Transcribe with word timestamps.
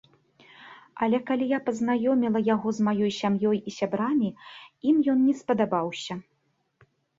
Але 1.07 1.17
калі 1.29 1.45
я 1.51 1.59
пазнаёміла 1.67 2.41
яго 2.55 2.67
з 2.79 2.87
маёй 2.89 3.11
сям'ёй 3.19 3.57
і 3.71 3.75
сябрамі, 3.77 4.33
ім 4.95 5.01
ён 5.17 5.25
не 5.29 5.39
спадабаўся. 5.45 6.21